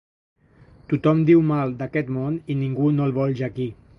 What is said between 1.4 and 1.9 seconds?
mal